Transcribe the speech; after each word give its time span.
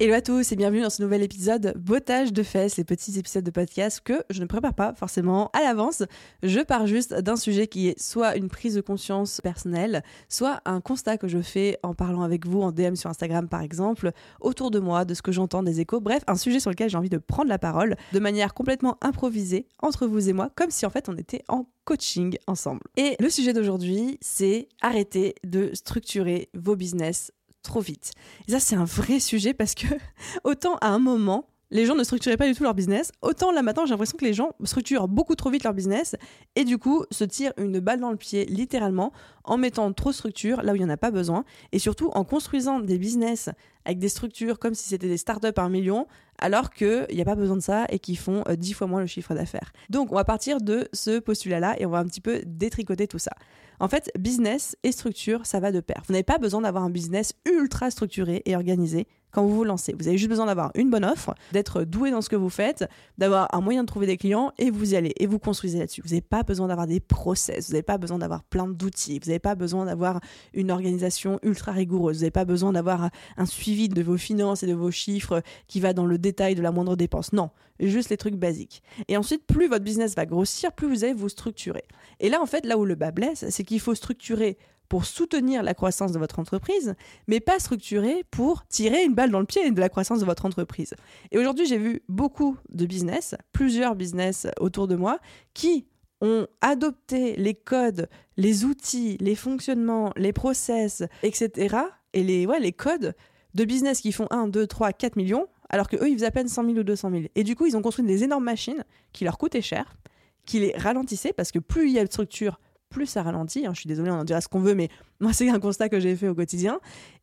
Hello 0.00 0.12
à 0.12 0.20
tous 0.20 0.50
et 0.50 0.56
bienvenue 0.56 0.82
dans 0.82 0.90
ce 0.90 1.00
nouvel 1.00 1.22
épisode 1.22 1.72
Bottage 1.76 2.32
de 2.32 2.42
fesses, 2.42 2.76
les 2.76 2.82
petits 2.82 3.16
épisodes 3.16 3.44
de 3.44 3.50
podcast 3.52 4.00
que 4.02 4.24
je 4.28 4.40
ne 4.40 4.46
prépare 4.46 4.74
pas 4.74 4.92
forcément 4.92 5.50
à 5.52 5.60
l'avance. 5.60 6.02
Je 6.42 6.58
pars 6.58 6.88
juste 6.88 7.14
d'un 7.14 7.36
sujet 7.36 7.68
qui 7.68 7.86
est 7.86 8.00
soit 8.00 8.34
une 8.34 8.48
prise 8.48 8.74
de 8.74 8.80
conscience 8.80 9.40
personnelle, 9.40 10.02
soit 10.28 10.60
un 10.64 10.80
constat 10.80 11.16
que 11.16 11.28
je 11.28 11.40
fais 11.40 11.78
en 11.84 11.94
parlant 11.94 12.22
avec 12.22 12.44
vous 12.44 12.60
en 12.60 12.72
DM 12.72 12.96
sur 12.96 13.08
Instagram 13.08 13.48
par 13.48 13.62
exemple, 13.62 14.10
autour 14.40 14.72
de 14.72 14.80
moi, 14.80 15.04
de 15.04 15.14
ce 15.14 15.22
que 15.22 15.30
j'entends 15.30 15.62
des 15.62 15.80
échos, 15.80 16.00
bref, 16.00 16.24
un 16.26 16.34
sujet 16.34 16.58
sur 16.58 16.70
lequel 16.70 16.90
j'ai 16.90 16.98
envie 16.98 17.08
de 17.08 17.18
prendre 17.18 17.48
la 17.48 17.60
parole 17.60 17.94
de 18.12 18.18
manière 18.18 18.52
complètement 18.52 18.98
improvisée 19.00 19.68
entre 19.78 20.08
vous 20.08 20.28
et 20.28 20.32
moi, 20.32 20.50
comme 20.56 20.72
si 20.72 20.84
en 20.86 20.90
fait 20.90 21.08
on 21.08 21.16
était 21.16 21.44
en 21.46 21.66
coaching 21.84 22.36
ensemble. 22.48 22.82
Et 22.96 23.14
le 23.20 23.30
sujet 23.30 23.52
d'aujourd'hui, 23.52 24.18
c'est 24.20 24.66
arrêter 24.80 25.36
de 25.44 25.70
structurer 25.72 26.48
vos 26.52 26.74
business 26.74 27.30
trop 27.64 27.80
vite. 27.80 28.12
Et 28.46 28.52
ça, 28.52 28.60
c'est 28.60 28.76
un 28.76 28.84
vrai 28.84 29.18
sujet 29.18 29.54
parce 29.54 29.74
que 29.74 29.86
autant 30.44 30.76
à 30.76 30.88
un 30.88 31.00
moment, 31.00 31.48
les 31.70 31.86
gens 31.86 31.96
ne 31.96 32.04
structuraient 32.04 32.36
pas 32.36 32.46
du 32.46 32.54
tout 32.54 32.62
leur 32.62 32.74
business, 32.74 33.10
autant 33.20 33.50
là 33.50 33.62
maintenant, 33.62 33.84
j'ai 33.84 33.90
l'impression 33.90 34.16
que 34.16 34.24
les 34.24 34.32
gens 34.32 34.52
structurent 34.62 35.08
beaucoup 35.08 35.34
trop 35.34 35.50
vite 35.50 35.64
leur 35.64 35.74
business 35.74 36.14
et 36.54 36.64
du 36.64 36.78
coup 36.78 37.04
se 37.10 37.24
tirent 37.24 37.52
une 37.56 37.80
balle 37.80 37.98
dans 37.98 38.12
le 38.12 38.16
pied 38.16 38.44
littéralement 38.44 39.12
en 39.42 39.56
mettant 39.56 39.92
trop 39.92 40.10
de 40.10 40.14
structure 40.14 40.62
là 40.62 40.72
où 40.72 40.76
il 40.76 40.78
n'y 40.78 40.84
en 40.84 40.90
a 40.90 40.96
pas 40.96 41.10
besoin 41.10 41.44
et 41.72 41.80
surtout 41.80 42.10
en 42.14 42.22
construisant 42.22 42.78
des 42.78 42.96
business 42.96 43.50
avec 43.84 43.98
des 43.98 44.08
structures 44.08 44.60
comme 44.60 44.74
si 44.74 44.88
c'était 44.88 45.08
des 45.08 45.16
startups 45.16 45.48
à 45.56 45.62
un 45.62 45.68
million 45.68 46.06
alors 46.44 46.68
qu'il 46.68 47.06
n'y 47.10 47.22
a 47.22 47.24
pas 47.24 47.36
besoin 47.36 47.56
de 47.56 47.62
ça 47.62 47.86
et 47.88 47.98
qui 47.98 48.16
font 48.16 48.44
euh, 48.48 48.54
dix 48.54 48.74
fois 48.74 48.86
moins 48.86 49.00
le 49.00 49.06
chiffre 49.06 49.34
d'affaires. 49.34 49.72
Donc 49.88 50.12
on 50.12 50.14
va 50.14 50.24
partir 50.24 50.60
de 50.60 50.88
ce 50.92 51.18
postulat-là 51.18 51.76
et 51.78 51.86
on 51.86 51.90
va 51.90 51.98
un 51.98 52.04
petit 52.04 52.20
peu 52.20 52.42
détricoter 52.44 53.08
tout 53.08 53.18
ça. 53.18 53.32
En 53.80 53.88
fait, 53.88 54.10
business 54.18 54.76
et 54.82 54.92
structure, 54.92 55.46
ça 55.46 55.58
va 55.58 55.72
de 55.72 55.80
pair. 55.80 56.02
Vous 56.06 56.12
n'avez 56.12 56.22
pas 56.22 56.36
besoin 56.36 56.60
d'avoir 56.60 56.84
un 56.84 56.90
business 56.90 57.32
ultra 57.46 57.90
structuré 57.90 58.42
et 58.44 58.56
organisé 58.56 59.06
quand 59.34 59.44
vous 59.44 59.54
vous 59.54 59.64
lancez. 59.64 59.94
Vous 59.98 60.08
avez 60.08 60.16
juste 60.16 60.30
besoin 60.30 60.46
d'avoir 60.46 60.70
une 60.76 60.90
bonne 60.90 61.04
offre, 61.04 61.34
d'être 61.52 61.82
doué 61.82 62.10
dans 62.10 62.22
ce 62.22 62.28
que 62.28 62.36
vous 62.36 62.48
faites, 62.48 62.88
d'avoir 63.18 63.52
un 63.52 63.60
moyen 63.60 63.82
de 63.82 63.86
trouver 63.88 64.06
des 64.06 64.16
clients 64.16 64.52
et 64.58 64.70
vous 64.70 64.94
y 64.94 64.96
allez 64.96 65.12
et 65.18 65.26
vous 65.26 65.38
construisez 65.40 65.80
là-dessus. 65.80 66.02
Vous 66.02 66.10
n'avez 66.10 66.20
pas 66.20 66.44
besoin 66.44 66.68
d'avoir 66.68 66.86
des 66.86 67.00
process, 67.00 67.66
vous 67.66 67.72
n'avez 67.72 67.82
pas 67.82 67.98
besoin 67.98 68.18
d'avoir 68.18 68.44
plein 68.44 68.68
d'outils, 68.68 69.18
vous 69.18 69.26
n'avez 69.26 69.40
pas 69.40 69.56
besoin 69.56 69.86
d'avoir 69.86 70.20
une 70.54 70.70
organisation 70.70 71.40
ultra 71.42 71.72
rigoureuse, 71.72 72.18
vous 72.18 72.22
n'avez 72.22 72.30
pas 72.30 72.44
besoin 72.44 72.72
d'avoir 72.72 73.10
un 73.36 73.46
suivi 73.46 73.88
de 73.88 74.02
vos 74.02 74.16
finances 74.16 74.62
et 74.62 74.68
de 74.68 74.74
vos 74.74 74.92
chiffres 74.92 75.42
qui 75.66 75.80
va 75.80 75.92
dans 75.92 76.06
le 76.06 76.16
détail 76.16 76.33
de 76.34 76.62
la 76.62 76.72
moindre 76.72 76.96
dépense. 76.96 77.32
Non, 77.32 77.50
juste 77.80 78.10
les 78.10 78.16
trucs 78.16 78.36
basiques. 78.36 78.82
Et 79.08 79.16
ensuite, 79.16 79.46
plus 79.46 79.68
votre 79.68 79.84
business 79.84 80.14
va 80.14 80.26
grossir, 80.26 80.72
plus 80.72 80.88
vous 80.88 81.04
allez 81.04 81.14
vous 81.14 81.28
structurer. 81.28 81.84
Et 82.20 82.28
là, 82.28 82.40
en 82.42 82.46
fait, 82.46 82.66
là 82.66 82.76
où 82.78 82.84
le 82.84 82.94
bas 82.94 83.10
blesse, 83.10 83.44
c'est 83.48 83.64
qu'il 83.64 83.80
faut 83.80 83.94
structurer 83.94 84.58
pour 84.88 85.06
soutenir 85.06 85.62
la 85.62 85.74
croissance 85.74 86.12
de 86.12 86.18
votre 86.18 86.38
entreprise, 86.38 86.94
mais 87.26 87.40
pas 87.40 87.58
structuré 87.58 88.24
pour 88.30 88.66
tirer 88.66 89.04
une 89.04 89.14
balle 89.14 89.30
dans 89.30 89.40
le 89.40 89.46
pied 89.46 89.70
de 89.70 89.80
la 89.80 89.88
croissance 89.88 90.20
de 90.20 90.24
votre 90.24 90.44
entreprise. 90.44 90.94
Et 91.30 91.38
aujourd'hui, 91.38 91.66
j'ai 91.66 91.78
vu 91.78 92.02
beaucoup 92.08 92.56
de 92.68 92.86
business, 92.86 93.34
plusieurs 93.52 93.96
business 93.96 94.46
autour 94.60 94.86
de 94.86 94.96
moi, 94.96 95.18
qui 95.54 95.86
ont 96.20 96.46
adopté 96.60 97.34
les 97.36 97.54
codes, 97.54 98.08
les 98.36 98.64
outils, 98.64 99.16
les 99.20 99.34
fonctionnements, 99.34 100.12
les 100.16 100.32
process, 100.32 101.02
etc. 101.22 101.76
Et 102.12 102.22
les, 102.22 102.46
ouais, 102.46 102.60
les 102.60 102.72
codes 102.72 103.14
de 103.54 103.64
business 103.64 104.00
qui 104.00 104.12
font 104.12 104.26
1, 104.30 104.48
2, 104.48 104.66
3, 104.66 104.92
4 104.92 105.16
millions, 105.16 105.48
alors 105.68 105.88
qu'eux, 105.88 106.08
ils 106.08 106.14
faisaient 106.14 106.26
à 106.26 106.30
peine 106.30 106.48
100 106.48 106.64
000 106.64 106.78
ou 106.78 106.82
200 106.82 107.10
000. 107.10 107.22
Et 107.34 107.42
du 107.42 107.56
coup, 107.56 107.66
ils 107.66 107.76
ont 107.76 107.82
construit 107.82 108.04
des 108.04 108.24
énormes 108.24 108.44
machines 108.44 108.84
qui 109.12 109.24
leur 109.24 109.38
coûtaient 109.38 109.62
cher, 109.62 109.96
qui 110.44 110.60
les 110.60 110.72
ralentissaient, 110.76 111.32
parce 111.32 111.52
que 111.52 111.58
plus 111.58 111.88
il 111.88 111.92
y 111.92 111.98
a 111.98 112.04
de 112.04 112.10
structure, 112.10 112.60
plus 112.90 113.06
ça 113.06 113.22
ralentit. 113.22 113.66
Hein. 113.66 113.72
Je 113.74 113.80
suis 113.80 113.88
désolée, 113.88 114.10
on 114.10 114.20
en 114.20 114.24
dira 114.24 114.40
ce 114.40 114.48
qu'on 114.48 114.60
veut, 114.60 114.74
mais 114.74 114.88
moi, 115.20 115.32
c'est 115.32 115.48
un 115.48 115.60
constat 115.60 115.88
que 115.88 116.00
j'ai 116.00 116.16
fait 116.16 116.28
au 116.28 116.34
quotidien. 116.34 116.80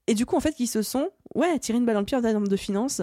Et 0.07 0.13
du 0.13 0.25
coup, 0.25 0.35
en 0.35 0.39
fait, 0.41 0.59
ils 0.59 0.67
se 0.67 0.81
sont, 0.81 1.09
ouais, 1.35 1.57
tirés 1.59 1.77
une 1.77 1.85
balle 1.85 1.95
dans 1.95 2.01
le 2.01 2.05
pied 2.05 2.17
en 2.17 2.21
termes 2.21 2.47
de 2.47 2.57
finances 2.57 3.01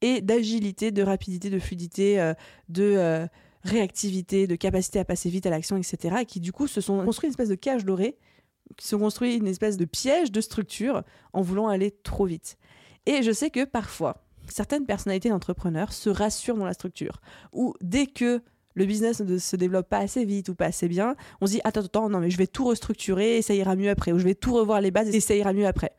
et 0.00 0.20
d'agilité, 0.20 0.90
de 0.90 1.02
rapidité, 1.02 1.50
de 1.50 1.58
fluidité, 1.58 2.20
euh, 2.20 2.34
de 2.68 2.82
euh, 2.82 3.26
réactivité, 3.64 4.46
de 4.46 4.56
capacité 4.56 4.98
à 4.98 5.04
passer 5.04 5.28
vite 5.28 5.46
à 5.46 5.50
l'action, 5.50 5.76
etc. 5.76 6.16
Et 6.22 6.24
qui, 6.24 6.40
du 6.40 6.52
coup, 6.52 6.66
se 6.66 6.80
sont 6.80 7.04
construits 7.04 7.28
une 7.28 7.32
espèce 7.32 7.48
de 7.48 7.54
cage 7.54 7.84
dorée, 7.84 8.16
qui 8.76 8.84
se 8.84 8.90
sont 8.90 8.98
construits 8.98 9.36
une 9.36 9.46
espèce 9.46 9.76
de 9.76 9.84
piège 9.84 10.30
de 10.30 10.40
structure 10.40 11.02
en 11.32 11.42
voulant 11.42 11.68
aller 11.68 11.90
trop 11.90 12.26
vite. 12.26 12.58
Et 13.06 13.22
je 13.22 13.32
sais 13.32 13.50
que 13.50 13.64
parfois, 13.64 14.27
certaines 14.52 14.86
personnalités 14.86 15.28
d'entrepreneurs 15.28 15.92
se 15.92 16.10
rassurent 16.10 16.56
dans 16.56 16.64
la 16.64 16.74
structure, 16.74 17.20
ou 17.52 17.74
dès 17.80 18.06
que 18.06 18.42
le 18.74 18.84
business 18.84 19.20
ne 19.20 19.38
se 19.38 19.56
développe 19.56 19.88
pas 19.88 19.98
assez 19.98 20.24
vite 20.24 20.48
ou 20.48 20.54
pas 20.54 20.66
assez 20.66 20.88
bien, 20.88 21.16
on 21.40 21.46
se 21.46 21.52
dit 21.52 21.60
attends, 21.64 21.84
attends, 21.84 22.08
non 22.08 22.20
mais 22.20 22.30
je 22.30 22.38
vais 22.38 22.46
tout 22.46 22.64
restructurer 22.64 23.38
et 23.38 23.42
ça 23.42 23.54
ira 23.54 23.76
mieux 23.76 23.90
après, 23.90 24.12
ou 24.12 24.18
je 24.18 24.24
vais 24.24 24.34
tout 24.34 24.54
revoir 24.54 24.80
les 24.80 24.90
bases 24.90 25.08
et 25.08 25.20
ça 25.20 25.34
ira 25.34 25.52
mieux 25.52 25.66
après. 25.66 25.92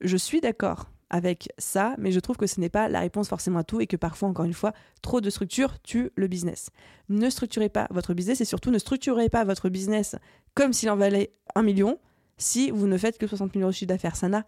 Je 0.00 0.16
suis 0.16 0.40
d'accord 0.40 0.86
avec 1.10 1.48
ça, 1.58 1.94
mais 1.98 2.10
je 2.10 2.20
trouve 2.20 2.36
que 2.36 2.46
ce 2.46 2.60
n'est 2.60 2.68
pas 2.68 2.88
la 2.88 3.00
réponse 3.00 3.28
forcément 3.28 3.60
à 3.60 3.64
tout 3.64 3.80
et 3.80 3.86
que 3.86 3.96
parfois, 3.96 4.28
encore 4.28 4.44
une 4.44 4.54
fois, 4.54 4.72
trop 5.02 5.20
de 5.20 5.30
structure 5.30 5.80
tue 5.80 6.10
le 6.16 6.26
business. 6.26 6.70
Ne 7.08 7.30
structurez 7.30 7.68
pas 7.68 7.86
votre 7.90 8.12
business 8.12 8.40
et 8.40 8.44
surtout 8.44 8.70
ne 8.70 8.78
structurez 8.78 9.28
pas 9.28 9.44
votre 9.44 9.68
business 9.68 10.16
comme 10.54 10.72
s'il 10.72 10.90
en 10.90 10.96
valait 10.96 11.32
un 11.54 11.62
million 11.62 11.98
si 12.38 12.70
vous 12.70 12.86
ne 12.86 12.98
faites 12.98 13.18
que 13.18 13.26
60 13.26 13.52
000 13.52 13.62
euros 13.62 13.70
de 13.70 13.74
chiffre 13.74 13.88
d'affaires. 13.88 14.16
Ça 14.16 14.28
n'a 14.28 14.44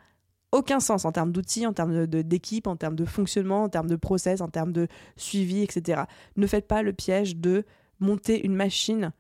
aucun 0.53 0.81
sens 0.81 1.05
en 1.05 1.13
termes 1.13 1.33
d'outils, 1.33 1.67
en 1.67 1.73
termes 1.73 2.07
d'équipe, 2.07 2.67
en 2.67 2.77
termes 2.77 2.97
de 2.97 3.05
fonctionnement, 3.05 3.65
en 3.65 3.69
termes 3.69 3.89
de 3.89 3.97
process, 3.97 4.41
en 4.41 4.49
termes 4.49 4.73
de 4.73 4.89
suivi, 5.17 5.63
etc. 5.63 6.03
Ne 6.37 6.47
faites 6.47 6.67
pas 6.67 6.83
le 6.83 6.93
piège 6.93 7.37
de 7.37 7.65
monter 8.01 8.45
une 8.45 8.55
machine 8.55 9.13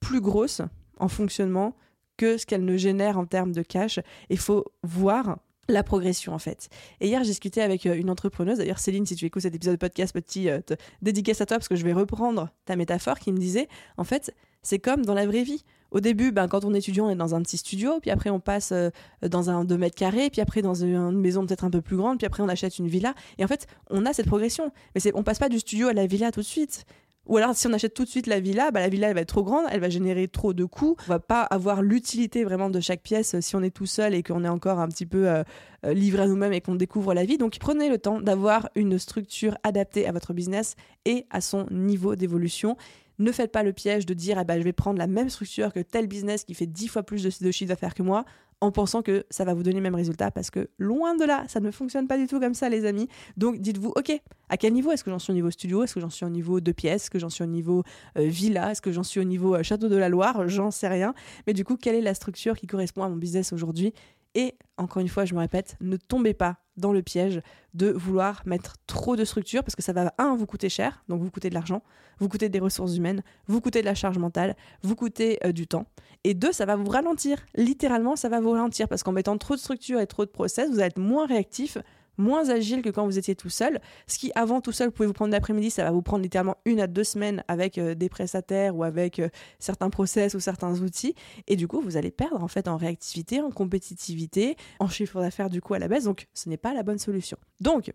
plus 0.00 0.20
grosse 0.20 0.62
en 0.98 1.08
fonctionnement 1.08 1.76
que 2.16 2.36
ce 2.36 2.46
qu'elle 2.46 2.64
ne 2.64 2.76
génère 2.76 3.18
en 3.18 3.26
termes 3.26 3.52
de 3.52 3.62
cash. 3.62 4.00
Il 4.30 4.38
faut 4.38 4.64
voir 4.82 5.38
la 5.68 5.82
progression 5.82 6.34
en 6.34 6.38
fait. 6.38 6.68
Et 7.00 7.08
hier, 7.08 7.22
j'ai 7.24 7.30
discuté 7.30 7.62
avec 7.62 7.86
euh, 7.86 7.94
une 7.94 8.10
entrepreneuse, 8.10 8.58
d'ailleurs 8.58 8.78
Céline, 8.78 9.06
si 9.06 9.16
tu 9.16 9.24
écoutes 9.24 9.42
cet 9.42 9.54
épisode 9.54 9.74
de 9.74 9.78
podcast, 9.78 10.12
petit 10.12 10.48
euh, 10.50 10.60
dédicace 11.02 11.40
à 11.40 11.46
toi 11.46 11.56
parce 11.56 11.68
que 11.68 11.76
je 11.76 11.84
vais 11.84 11.92
reprendre 11.92 12.50
ta 12.66 12.76
métaphore 12.76 13.18
qui 13.18 13.32
me 13.32 13.38
disait, 13.38 13.68
en 13.96 14.04
fait, 14.04 14.34
c'est 14.62 14.78
comme 14.78 15.04
dans 15.04 15.14
la 15.14 15.26
vraie 15.26 15.42
vie. 15.42 15.64
Au 15.94 16.00
début, 16.00 16.32
ben, 16.32 16.48
quand 16.48 16.64
on 16.64 16.74
est 16.74 16.78
étudiant, 16.78 17.06
on 17.06 17.10
est 17.10 17.14
dans 17.14 17.36
un 17.36 17.42
petit 17.42 17.56
studio, 17.56 18.00
puis 18.02 18.10
après 18.10 18.28
on 18.28 18.40
passe 18.40 18.72
euh, 18.72 18.90
dans 19.22 19.48
un 19.48 19.64
2 19.64 19.78
mètres 19.78 19.94
carrés, 19.94 20.28
puis 20.28 20.40
après 20.40 20.60
dans 20.60 20.74
une 20.74 21.12
maison 21.12 21.46
peut-être 21.46 21.62
un 21.62 21.70
peu 21.70 21.80
plus 21.80 21.96
grande, 21.96 22.18
puis 22.18 22.26
après 22.26 22.42
on 22.42 22.48
achète 22.48 22.80
une 22.80 22.88
villa. 22.88 23.14
Et 23.38 23.44
en 23.44 23.46
fait, 23.46 23.68
on 23.90 24.04
a 24.04 24.12
cette 24.12 24.26
progression. 24.26 24.72
Mais 24.96 25.00
on 25.14 25.22
passe 25.22 25.38
pas 25.38 25.48
du 25.48 25.60
studio 25.60 25.86
à 25.86 25.92
la 25.92 26.06
villa 26.06 26.32
tout 26.32 26.40
de 26.40 26.44
suite. 26.44 26.84
Ou 27.26 27.36
alors, 27.36 27.54
si 27.54 27.68
on 27.68 27.72
achète 27.72 27.94
tout 27.94 28.04
de 28.04 28.08
suite 28.08 28.26
la 28.26 28.40
villa, 28.40 28.72
bah, 28.72 28.80
la 28.80 28.88
villa 28.88 29.08
elle 29.08 29.14
va 29.14 29.20
être 29.20 29.28
trop 29.28 29.44
grande, 29.44 29.64
elle 29.70 29.80
va 29.80 29.88
générer 29.88 30.26
trop 30.26 30.52
de 30.52 30.64
coûts. 30.64 30.96
On 31.06 31.10
va 31.10 31.20
pas 31.20 31.42
avoir 31.42 31.80
l'utilité 31.80 32.42
vraiment 32.42 32.70
de 32.70 32.80
chaque 32.80 33.00
pièce 33.00 33.34
euh, 33.34 33.40
si 33.40 33.54
on 33.54 33.62
est 33.62 33.70
tout 33.70 33.86
seul 33.86 34.14
et 34.14 34.24
qu'on 34.24 34.44
est 34.44 34.48
encore 34.48 34.80
un 34.80 34.88
petit 34.88 35.06
peu 35.06 35.28
euh, 35.28 35.44
livré 35.84 36.24
à 36.24 36.26
nous-mêmes 36.26 36.52
et 36.52 36.60
qu'on 36.60 36.74
découvre 36.74 37.14
la 37.14 37.24
vie. 37.24 37.38
Donc, 37.38 37.56
prenez 37.60 37.88
le 37.88 37.98
temps 37.98 38.20
d'avoir 38.20 38.68
une 38.74 38.98
structure 38.98 39.56
adaptée 39.62 40.08
à 40.08 40.12
votre 40.12 40.32
business 40.32 40.74
et 41.04 41.26
à 41.30 41.40
son 41.40 41.66
niveau 41.70 42.16
d'évolution. 42.16 42.76
Ne 43.18 43.32
faites 43.32 43.52
pas 43.52 43.62
le 43.62 43.72
piège 43.72 44.06
de 44.06 44.14
dire 44.14 44.38
eh 44.40 44.44
ben, 44.44 44.58
je 44.58 44.64
vais 44.64 44.72
prendre 44.72 44.98
la 44.98 45.06
même 45.06 45.28
structure 45.28 45.72
que 45.72 45.80
tel 45.80 46.06
business 46.06 46.44
qui 46.44 46.54
fait 46.54 46.66
10 46.66 46.88
fois 46.88 47.02
plus 47.02 47.22
de, 47.22 47.30
de 47.44 47.50
chiffre 47.50 47.68
d'affaires 47.68 47.94
que 47.94 48.02
moi 48.02 48.24
en 48.60 48.70
pensant 48.70 49.02
que 49.02 49.24
ça 49.30 49.44
va 49.44 49.54
vous 49.54 49.62
donner 49.62 49.76
le 49.76 49.82
même 49.82 49.94
résultat 49.94 50.30
parce 50.30 50.50
que 50.50 50.68
loin 50.78 51.14
de 51.16 51.24
là, 51.24 51.44
ça 51.48 51.60
ne 51.60 51.70
fonctionne 51.70 52.06
pas 52.06 52.16
du 52.16 52.26
tout 52.26 52.40
comme 52.40 52.54
ça, 52.54 52.68
les 52.68 52.86
amis. 52.86 53.08
Donc 53.36 53.60
dites-vous, 53.60 53.92
ok, 53.94 54.20
à 54.48 54.56
quel 54.56 54.72
niveau 54.72 54.90
Est-ce 54.90 55.04
que 55.04 55.10
j'en 55.10 55.18
suis 55.18 55.32
au 55.32 55.34
niveau 55.34 55.50
studio? 55.50 55.84
Est-ce 55.84 55.94
que 55.94 56.00
j'en 56.00 56.10
suis 56.10 56.24
au 56.24 56.30
niveau 56.30 56.60
de 56.60 56.72
pièces? 56.72 57.04
Est-ce 57.04 57.10
que 57.10 57.18
j'en 57.18 57.30
suis 57.30 57.44
au 57.44 57.48
niveau 57.48 57.82
euh, 58.18 58.26
villa? 58.26 58.70
Est-ce 58.70 58.82
que 58.82 58.92
j'en 58.92 59.02
suis 59.02 59.20
au 59.20 59.24
niveau 59.24 59.54
euh, 59.54 59.62
château 59.62 59.88
de 59.88 59.96
la 59.96 60.08
Loire? 60.08 60.48
J'en 60.48 60.70
sais 60.70 60.88
rien. 60.88 61.14
Mais 61.46 61.52
du 61.52 61.64
coup, 61.64 61.76
quelle 61.76 61.94
est 61.94 62.00
la 62.00 62.14
structure 62.14 62.56
qui 62.56 62.66
correspond 62.66 63.02
à 63.02 63.08
mon 63.08 63.16
business 63.16 63.52
aujourd'hui? 63.52 63.92
Et 64.34 64.56
encore 64.76 65.00
une 65.00 65.08
fois, 65.08 65.24
je 65.24 65.34
me 65.34 65.38
répète, 65.38 65.76
ne 65.80 65.96
tombez 65.96 66.34
pas 66.34 66.56
dans 66.76 66.92
le 66.92 67.02
piège 67.02 67.40
de 67.74 67.90
vouloir 67.90 68.42
mettre 68.46 68.74
trop 68.86 69.14
de 69.14 69.24
structure 69.24 69.62
parce 69.62 69.76
que 69.76 69.82
ça 69.82 69.92
va, 69.92 70.12
un, 70.18 70.34
vous 70.34 70.46
coûter 70.46 70.68
cher, 70.68 71.04
donc 71.08 71.22
vous 71.22 71.30
coûter 71.30 71.48
de 71.48 71.54
l'argent, 71.54 71.82
vous 72.18 72.28
coûter 72.28 72.48
des 72.48 72.58
ressources 72.58 72.96
humaines, 72.96 73.22
vous 73.46 73.60
coûter 73.60 73.80
de 73.80 73.86
la 73.86 73.94
charge 73.94 74.18
mentale, 74.18 74.56
vous 74.82 74.96
coûter 74.96 75.38
euh, 75.44 75.52
du 75.52 75.68
temps. 75.68 75.86
Et 76.24 76.34
deux, 76.34 76.52
ça 76.52 76.66
va 76.66 76.74
vous 76.74 76.88
ralentir. 76.88 77.38
Littéralement, 77.54 78.16
ça 78.16 78.28
va 78.28 78.40
vous 78.40 78.50
ralentir 78.50 78.88
parce 78.88 79.02
qu'en 79.02 79.12
mettant 79.12 79.38
trop 79.38 79.54
de 79.54 79.60
structure 79.60 80.00
et 80.00 80.06
trop 80.06 80.24
de 80.24 80.30
process, 80.30 80.68
vous 80.70 80.78
allez 80.78 80.86
être 80.86 80.98
moins 80.98 81.26
réactif, 81.26 81.78
moins 82.16 82.48
agile 82.48 82.82
que 82.82 82.90
quand 82.90 83.04
vous 83.04 83.18
étiez 83.18 83.34
tout 83.34 83.50
seul. 83.50 83.80
Ce 84.06 84.18
qui, 84.18 84.32
avant 84.34 84.60
tout 84.60 84.72
seul, 84.72 84.90
pouvez 84.90 85.06
vous 85.06 85.12
prendre 85.12 85.32
l'après-midi, 85.32 85.70
ça 85.70 85.84
va 85.84 85.90
vous 85.90 86.02
prendre 86.02 86.22
littéralement 86.22 86.56
une 86.64 86.80
à 86.80 86.86
deux 86.86 87.04
semaines 87.04 87.44
avec 87.48 87.78
euh, 87.78 87.94
des 87.94 88.08
prestataires 88.08 88.76
ou 88.76 88.84
avec 88.84 89.18
euh, 89.18 89.28
certains 89.58 89.90
process 89.90 90.34
ou 90.34 90.40
certains 90.40 90.80
outils. 90.80 91.14
Et 91.46 91.56
du 91.56 91.68
coup, 91.68 91.80
vous 91.80 91.96
allez 91.96 92.10
perdre 92.10 92.42
en 92.42 92.48
fait 92.48 92.68
en 92.68 92.76
réactivité, 92.76 93.40
en 93.40 93.50
compétitivité, 93.50 94.56
en 94.80 94.88
chiffre 94.88 95.20
d'affaires 95.20 95.50
du 95.50 95.60
coup 95.60 95.74
à 95.74 95.78
la 95.78 95.88
baisse. 95.88 96.04
Donc, 96.04 96.28
ce 96.34 96.48
n'est 96.48 96.56
pas 96.56 96.74
la 96.74 96.82
bonne 96.82 96.98
solution. 96.98 97.38
Donc, 97.60 97.92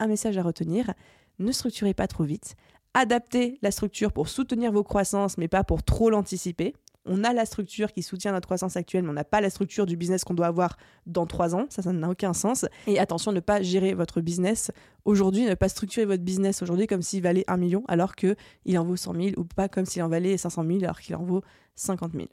un 0.00 0.06
message 0.06 0.38
à 0.38 0.42
retenir 0.42 0.92
ne 1.38 1.52
structurez 1.52 1.94
pas 1.94 2.06
trop 2.06 2.24
vite. 2.24 2.54
Adaptez 2.94 3.58
la 3.60 3.72
structure 3.72 4.12
pour 4.12 4.28
soutenir 4.28 4.70
vos 4.70 4.84
croissances, 4.84 5.36
mais 5.36 5.48
pas 5.48 5.64
pour 5.64 5.82
trop 5.82 6.10
l'anticiper 6.10 6.74
on 7.06 7.24
a 7.24 7.32
la 7.32 7.44
structure 7.44 7.92
qui 7.92 8.02
soutient 8.02 8.32
notre 8.32 8.46
croissance 8.46 8.76
actuelle, 8.76 9.02
mais 9.02 9.10
on 9.10 9.14
n'a 9.14 9.24
pas 9.24 9.40
la 9.40 9.50
structure 9.50 9.86
du 9.86 9.96
business 9.96 10.24
qu'on 10.24 10.34
doit 10.34 10.46
avoir 10.46 10.76
dans 11.06 11.26
trois 11.26 11.54
ans. 11.54 11.66
Ça, 11.68 11.82
ça 11.82 11.92
n'a 11.92 12.08
aucun 12.08 12.32
sens. 12.32 12.64
Et 12.86 12.98
attention, 12.98 13.32
ne 13.32 13.40
pas 13.40 13.62
gérer 13.62 13.94
votre 13.94 14.20
business 14.20 14.70
aujourd'hui, 15.04 15.44
ne 15.44 15.54
pas 15.54 15.68
structurer 15.68 16.06
votre 16.06 16.22
business 16.22 16.62
aujourd'hui 16.62 16.86
comme 16.86 17.02
s'il 17.02 17.22
valait 17.22 17.44
un 17.46 17.56
million 17.56 17.84
alors 17.88 18.14
qu'il 18.16 18.78
en 18.78 18.84
vaut 18.84 18.96
100 18.96 19.14
000 19.14 19.26
ou 19.36 19.44
pas 19.44 19.68
comme 19.68 19.84
s'il 19.84 20.02
en 20.02 20.08
valait 20.08 20.36
500 20.36 20.64
000 20.66 20.78
alors 20.84 21.00
qu'il 21.00 21.14
en 21.16 21.22
vaut 21.22 21.42
50 21.74 22.12
000. 22.12 22.26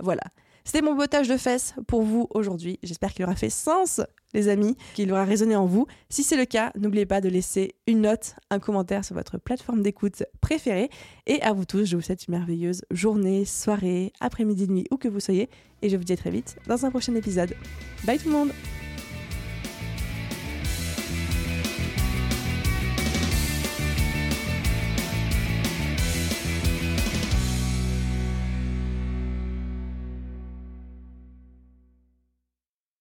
Voilà. 0.00 0.22
C'était 0.64 0.80
mon 0.80 0.94
botage 0.94 1.28
de 1.28 1.36
fesses 1.36 1.74
pour 1.86 2.02
vous 2.02 2.26
aujourd'hui. 2.30 2.78
J'espère 2.82 3.12
qu'il 3.12 3.24
aura 3.24 3.34
fait 3.34 3.50
sens, 3.50 4.00
les 4.32 4.48
amis, 4.48 4.76
qu'il 4.94 5.12
aura 5.12 5.24
résonné 5.24 5.56
en 5.56 5.66
vous. 5.66 5.86
Si 6.08 6.22
c'est 6.22 6.36
le 6.36 6.46
cas, 6.46 6.72
n'oubliez 6.74 7.04
pas 7.04 7.20
de 7.20 7.28
laisser 7.28 7.74
une 7.86 8.00
note, 8.00 8.34
un 8.50 8.58
commentaire 8.58 9.04
sur 9.04 9.14
votre 9.14 9.36
plateforme 9.36 9.82
d'écoute 9.82 10.22
préférée. 10.40 10.88
Et 11.26 11.42
à 11.42 11.52
vous 11.52 11.66
tous, 11.66 11.84
je 11.84 11.96
vous 11.96 12.02
souhaite 12.02 12.26
une 12.26 12.32
merveilleuse 12.32 12.82
journée, 12.90 13.44
soirée, 13.44 14.12
après-midi, 14.20 14.68
nuit, 14.68 14.86
où 14.90 14.96
que 14.96 15.08
vous 15.08 15.20
soyez. 15.20 15.50
Et 15.82 15.90
je 15.90 15.96
vous 15.98 16.04
dis 16.04 16.14
à 16.14 16.16
très 16.16 16.30
vite 16.30 16.56
dans 16.66 16.86
un 16.86 16.90
prochain 16.90 17.14
épisode. 17.14 17.54
Bye 18.04 18.18
tout 18.18 18.28
le 18.28 18.32
monde 18.32 18.50